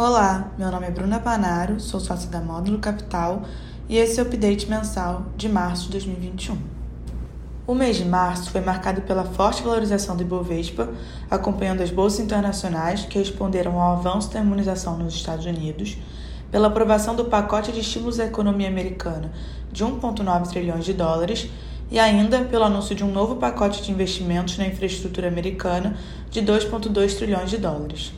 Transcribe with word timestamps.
Olá, 0.00 0.52
meu 0.56 0.70
nome 0.70 0.86
é 0.86 0.92
Bruna 0.92 1.18
Panaro, 1.18 1.80
sou 1.80 1.98
sócia 1.98 2.30
da 2.30 2.40
Módulo 2.40 2.78
Capital 2.78 3.42
e 3.88 3.96
esse 3.96 4.20
é 4.20 4.22
o 4.22 4.26
update 4.26 4.70
mensal 4.70 5.26
de 5.36 5.48
março 5.48 5.86
de 5.86 5.90
2021. 5.90 6.56
O 7.66 7.74
mês 7.74 7.96
de 7.96 8.04
março 8.04 8.48
foi 8.52 8.60
marcado 8.60 9.02
pela 9.02 9.24
forte 9.24 9.60
valorização 9.60 10.16
do 10.16 10.22
Ibovespa, 10.22 10.88
acompanhando 11.28 11.82
as 11.82 11.90
bolsas 11.90 12.20
internacionais 12.20 13.06
que 13.06 13.18
responderam 13.18 13.80
ao 13.80 13.96
avanço 13.96 14.32
da 14.32 14.38
imunização 14.38 14.96
nos 14.96 15.14
Estados 15.14 15.46
Unidos, 15.46 15.98
pela 16.48 16.68
aprovação 16.68 17.16
do 17.16 17.24
pacote 17.24 17.72
de 17.72 17.80
estímulos 17.80 18.20
à 18.20 18.26
economia 18.26 18.68
americana 18.68 19.32
de 19.72 19.84
1,9 19.84 20.46
trilhões 20.46 20.84
de 20.84 20.92
dólares 20.92 21.50
e 21.90 21.98
ainda 21.98 22.44
pelo 22.44 22.62
anúncio 22.62 22.94
de 22.94 23.02
um 23.02 23.10
novo 23.10 23.34
pacote 23.34 23.82
de 23.82 23.90
investimentos 23.90 24.58
na 24.58 24.66
infraestrutura 24.68 25.26
americana 25.26 25.96
de 26.30 26.40
2,2 26.40 27.16
trilhões 27.16 27.50
de 27.50 27.56
dólares. 27.56 28.12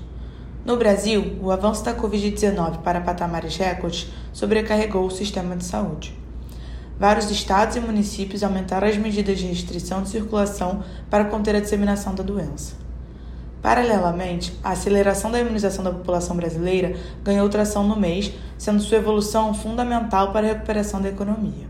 No 0.64 0.76
Brasil, 0.76 1.38
o 1.42 1.50
avanço 1.50 1.82
da 1.84 1.94
Covid-19 1.94 2.82
para 2.82 3.00
patamares 3.00 3.56
recordes 3.56 4.08
sobrecarregou 4.30 5.06
o 5.06 5.10
sistema 5.10 5.56
de 5.56 5.64
saúde. 5.64 6.14
Vários 6.98 7.30
estados 7.30 7.76
e 7.76 7.80
municípios 7.80 8.42
aumentaram 8.42 8.86
as 8.86 8.98
medidas 8.98 9.38
de 9.38 9.46
restrição 9.46 10.02
de 10.02 10.10
circulação 10.10 10.84
para 11.08 11.24
conter 11.24 11.56
a 11.56 11.60
disseminação 11.60 12.14
da 12.14 12.22
doença. 12.22 12.74
Paralelamente, 13.62 14.52
a 14.62 14.72
aceleração 14.72 15.30
da 15.30 15.40
imunização 15.40 15.82
da 15.82 15.92
população 15.92 16.36
brasileira 16.36 16.94
ganhou 17.24 17.48
tração 17.48 17.82
no 17.82 17.96
mês, 17.96 18.30
sendo 18.58 18.82
sua 18.82 18.98
evolução 18.98 19.54
fundamental 19.54 20.30
para 20.30 20.46
a 20.46 20.52
recuperação 20.52 21.00
da 21.00 21.08
economia. 21.08 21.68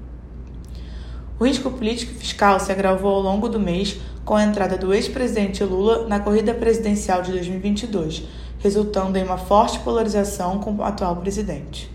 O 1.39 1.47
risco 1.47 1.71
político 1.71 2.13
e 2.13 2.17
fiscal 2.17 2.59
se 2.59 2.73
agravou 2.73 3.15
ao 3.15 3.23
longo 3.23 3.49
do 3.49 3.59
mês 3.59 4.01
com 4.25 4.35
a 4.35 4.45
entrada 4.45 4.77
do 4.77 4.93
ex-presidente 4.93 5.63
Lula 5.63 6.09
na 6.09 6.19
corrida 6.19 6.53
presidencial 6.53 7.23
de 7.23 7.31
2022 7.31 8.25
resultando 8.61 9.19
em 9.19 9.25
uma 9.25 9.39
forte 9.39 9.81
polarização 9.81 10.59
com 10.59 10.75
o 10.75 10.85
atual 10.85 11.17
presidente. 11.17 11.91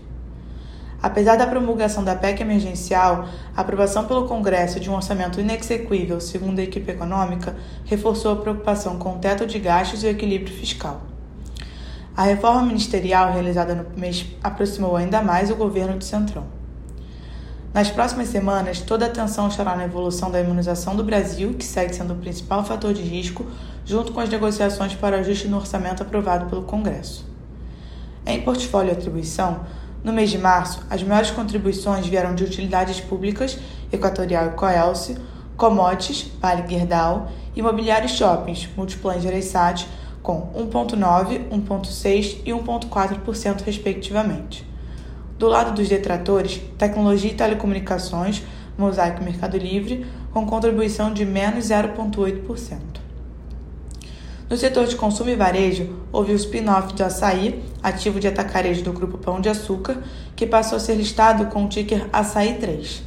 Apesar 1.02 1.36
da 1.36 1.46
promulgação 1.46 2.02
da 2.02 2.16
PEC 2.16 2.40
emergencial, 2.40 3.28
a 3.56 3.60
aprovação 3.60 4.06
pelo 4.06 4.26
Congresso 4.26 4.80
de 4.80 4.90
um 4.90 4.94
orçamento 4.94 5.40
inexequível, 5.40 6.20
segundo 6.20 6.58
a 6.58 6.62
equipe 6.62 6.90
econômica, 6.90 7.56
reforçou 7.84 8.32
a 8.32 8.36
preocupação 8.36 8.98
com 8.98 9.14
o 9.14 9.18
teto 9.18 9.46
de 9.46 9.58
gastos 9.58 10.02
e 10.02 10.06
o 10.06 10.10
equilíbrio 10.10 10.54
fiscal. 10.54 11.02
A 12.16 12.22
reforma 12.22 12.62
ministerial 12.62 13.32
realizada 13.32 13.74
no 13.74 13.86
mês 13.96 14.26
aproximou 14.42 14.96
ainda 14.96 15.20
mais 15.22 15.50
o 15.50 15.54
governo 15.54 15.98
do 15.98 16.04
Centrão. 16.04 16.55
Nas 17.76 17.90
próximas 17.90 18.28
semanas, 18.28 18.80
toda 18.80 19.04
a 19.04 19.08
atenção 19.08 19.48
estará 19.48 19.76
na 19.76 19.84
evolução 19.84 20.30
da 20.30 20.40
imunização 20.40 20.96
do 20.96 21.04
Brasil, 21.04 21.52
que 21.52 21.62
segue 21.62 21.94
sendo 21.94 22.14
o 22.14 22.16
principal 22.16 22.64
fator 22.64 22.94
de 22.94 23.02
risco, 23.02 23.44
junto 23.84 24.12
com 24.12 24.20
as 24.20 24.30
negociações 24.30 24.94
para 24.94 25.18
ajuste 25.18 25.46
no 25.46 25.58
orçamento 25.58 26.02
aprovado 26.02 26.46
pelo 26.46 26.62
Congresso. 26.62 27.26
Em 28.24 28.40
portfólio 28.40 28.88
e 28.88 28.92
atribuição, 28.92 29.60
no 30.02 30.10
mês 30.10 30.30
de 30.30 30.38
março, 30.38 30.86
as 30.88 31.02
maiores 31.02 31.30
contribuições 31.32 32.06
vieram 32.06 32.34
de 32.34 32.44
utilidades 32.44 32.98
públicas, 32.98 33.58
Equatorial 33.92 34.46
e 34.46 34.50
Coelce, 34.52 35.18
commodities, 35.54 36.30
Vale 36.40 36.66
Gerdau, 36.66 37.30
imobiliários 37.54 38.12
shoppings, 38.12 38.66
Multiplan 38.74 39.16
e 39.16 39.20
com 40.22 40.50
1,9%, 40.54 41.50
1,6% 41.50 42.40
e 42.42 42.52
1,4%, 42.52 43.60
respectivamente. 43.60 44.75
Do 45.38 45.48
lado 45.48 45.74
dos 45.74 45.88
detratores, 45.88 46.62
tecnologia 46.78 47.30
e 47.30 47.34
telecomunicações, 47.34 48.42
Mosaico 48.78 49.20
e 49.20 49.24
Mercado 49.24 49.58
Livre, 49.58 50.06
com 50.32 50.46
contribuição 50.46 51.12
de 51.12 51.26
menos 51.26 51.66
0,8%. 51.66 52.78
No 54.48 54.56
setor 54.56 54.86
de 54.86 54.96
consumo 54.96 55.28
e 55.28 55.36
varejo, 55.36 55.96
houve 56.12 56.32
o 56.32 56.36
spin-off 56.36 56.94
do 56.94 57.02
Açaí, 57.02 57.62
ativo 57.82 58.20
de 58.20 58.28
atacarejo 58.28 58.82
do 58.82 58.92
Grupo 58.92 59.18
Pão 59.18 59.40
de 59.40 59.48
Açúcar, 59.48 59.98
que 60.34 60.46
passou 60.46 60.76
a 60.76 60.80
ser 60.80 60.94
listado 60.94 61.46
com 61.46 61.64
o 61.64 61.68
ticker 61.68 62.06
Açaí 62.12 62.54
3. 62.54 63.02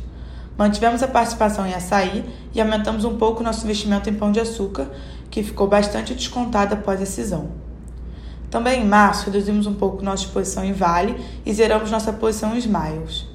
Mantivemos 0.57 1.01
a 1.01 1.07
participação 1.07 1.65
em 1.65 1.73
açaí 1.73 2.25
e 2.53 2.59
aumentamos 2.59 3.05
um 3.05 3.17
pouco 3.17 3.41
nosso 3.41 3.63
investimento 3.63 4.09
em 4.09 4.13
pão 4.13 4.29
de 4.29 4.41
açúcar, 4.41 4.91
que 5.31 5.41
ficou 5.41 5.67
bastante 5.67 6.13
descontado 6.13 6.73
após 6.73 7.01
a 7.01 7.05
cisão. 7.05 7.68
Também 8.49 8.81
em 8.81 8.85
março, 8.85 9.25
reduzimos 9.25 9.67
um 9.67 9.75
pouco 9.75 10.03
nossa 10.03 10.23
exposição 10.23 10.63
em 10.63 10.73
Vale 10.73 11.15
e 11.45 11.53
zeramos 11.53 11.91
nossa 11.91 12.11
posição 12.11 12.55
em 12.55 12.57
Smiles. 12.57 13.27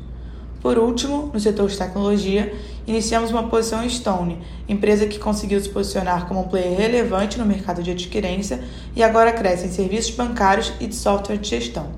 Por 0.61 0.79
último, 0.79 1.31
no 1.33 1.39
setor 1.39 1.69
de 1.69 1.77
tecnologia, 1.77 2.55
iniciamos 2.87 3.31
uma 3.31 3.49
posição 3.49 3.85
em 3.85 3.89
Stone, 3.89 4.41
empresa 4.69 5.07
que 5.07 5.19
conseguiu 5.19 5.61
se 5.61 5.69
posicionar 5.69 6.27
como 6.27 6.41
um 6.41 6.49
player 6.49 6.79
relevante 6.79 7.39
no 7.39 7.45
mercado 7.45 7.83
de 7.83 7.91
adquirência 7.91 8.65
e 8.97 9.03
agora 9.03 9.33
cresce 9.33 9.67
em 9.67 9.71
serviços 9.71 10.15
bancários 10.15 10.73
e 10.81 10.87
de 10.87 10.95
software 10.95 11.37
de 11.37 11.51
gestão. 11.51 11.91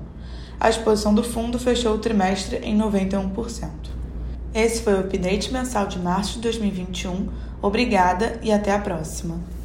A 0.59 0.69
exposição 0.69 1.13
do 1.13 1.23
fundo 1.23 1.57
fechou 1.57 1.95
o 1.95 1.99
trimestre 1.99 2.57
em 2.57 2.77
91%. 2.77 3.69
Esse 4.53 4.81
foi 4.81 4.95
o 4.95 4.99
update 4.99 5.53
mensal 5.53 5.87
de 5.87 5.97
março 5.97 6.33
de 6.33 6.41
2021. 6.41 7.29
Obrigada 7.61 8.37
e 8.41 8.51
até 8.51 8.73
a 8.73 8.79
próxima. 8.79 9.39